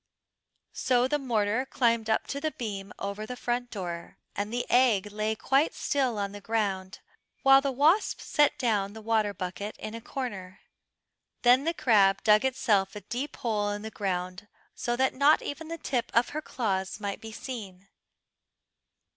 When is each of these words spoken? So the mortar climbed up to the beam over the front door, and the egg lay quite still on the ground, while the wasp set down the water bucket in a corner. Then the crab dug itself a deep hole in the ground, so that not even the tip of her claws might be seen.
So 0.73 1.07
the 1.07 1.19
mortar 1.19 1.63
climbed 1.63 2.09
up 2.09 2.25
to 2.29 2.41
the 2.41 2.49
beam 2.49 2.91
over 2.97 3.27
the 3.27 3.35
front 3.35 3.69
door, 3.69 4.17
and 4.35 4.51
the 4.51 4.65
egg 4.67 5.11
lay 5.11 5.35
quite 5.35 5.75
still 5.75 6.17
on 6.17 6.31
the 6.31 6.41
ground, 6.41 7.01
while 7.43 7.61
the 7.61 7.71
wasp 7.71 8.19
set 8.19 8.57
down 8.57 8.93
the 8.93 9.01
water 9.03 9.31
bucket 9.31 9.75
in 9.77 9.93
a 9.93 10.01
corner. 10.01 10.61
Then 11.43 11.65
the 11.65 11.75
crab 11.75 12.23
dug 12.23 12.43
itself 12.43 12.95
a 12.95 13.01
deep 13.01 13.35
hole 13.35 13.69
in 13.69 13.83
the 13.83 13.91
ground, 13.91 14.47
so 14.73 14.95
that 14.95 15.13
not 15.13 15.43
even 15.43 15.67
the 15.67 15.77
tip 15.77 16.09
of 16.15 16.29
her 16.29 16.41
claws 16.41 16.99
might 16.99 17.21
be 17.21 17.31
seen. 17.31 17.87